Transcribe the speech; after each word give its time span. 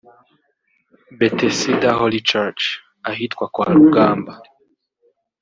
Bethesda 1.17 1.89
Holly 1.99 2.21
Church 2.31 2.63
(Ahitwa 3.11 3.45
kwa 3.53 3.65
Rugamba) 3.75 4.33